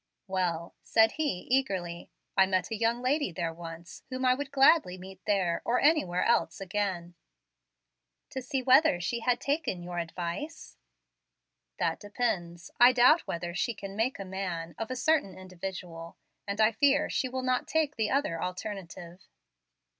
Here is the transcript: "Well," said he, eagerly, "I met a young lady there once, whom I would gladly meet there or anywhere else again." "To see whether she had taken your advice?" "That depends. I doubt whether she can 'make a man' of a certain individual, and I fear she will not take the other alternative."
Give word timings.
"Well," 0.25 0.73
said 0.81 1.11
he, 1.17 1.41
eagerly, 1.51 2.09
"I 2.35 2.47
met 2.47 2.71
a 2.71 2.75
young 2.75 3.03
lady 3.03 3.31
there 3.31 3.53
once, 3.53 4.01
whom 4.09 4.25
I 4.25 4.33
would 4.33 4.49
gladly 4.51 4.97
meet 4.97 5.23
there 5.27 5.61
or 5.63 5.79
anywhere 5.79 6.23
else 6.23 6.59
again." 6.59 7.13
"To 8.31 8.41
see 8.41 8.63
whether 8.63 8.99
she 8.99 9.19
had 9.19 9.39
taken 9.39 9.83
your 9.83 9.99
advice?" 9.99 10.75
"That 11.77 11.99
depends. 11.99 12.71
I 12.79 12.93
doubt 12.93 13.27
whether 13.27 13.53
she 13.53 13.75
can 13.75 13.95
'make 13.95 14.17
a 14.17 14.25
man' 14.25 14.73
of 14.79 14.89
a 14.89 14.95
certain 14.95 15.37
individual, 15.37 16.17
and 16.47 16.59
I 16.59 16.71
fear 16.71 17.07
she 17.07 17.29
will 17.29 17.43
not 17.43 17.67
take 17.67 17.95
the 17.95 18.09
other 18.09 18.41
alternative." 18.41 19.21